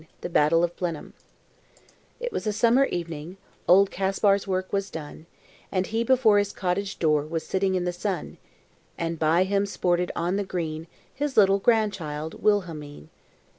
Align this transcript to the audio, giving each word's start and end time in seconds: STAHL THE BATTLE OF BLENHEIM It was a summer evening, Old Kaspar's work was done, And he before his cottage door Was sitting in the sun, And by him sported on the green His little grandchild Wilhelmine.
STAHL 0.01 0.15
THE 0.21 0.29
BATTLE 0.29 0.63
OF 0.63 0.75
BLENHEIM 0.77 1.13
It 2.19 2.31
was 2.31 2.47
a 2.47 2.51
summer 2.53 2.85
evening, 2.85 3.37
Old 3.67 3.91
Kaspar's 3.91 4.47
work 4.47 4.73
was 4.73 4.89
done, 4.89 5.27
And 5.71 5.85
he 5.85 6.03
before 6.03 6.39
his 6.39 6.53
cottage 6.53 6.97
door 6.97 7.21
Was 7.21 7.45
sitting 7.45 7.75
in 7.75 7.85
the 7.85 7.93
sun, 7.93 8.37
And 8.97 9.19
by 9.19 9.43
him 9.43 9.67
sported 9.67 10.11
on 10.15 10.37
the 10.37 10.43
green 10.43 10.87
His 11.13 11.37
little 11.37 11.59
grandchild 11.59 12.41
Wilhelmine. 12.41 13.09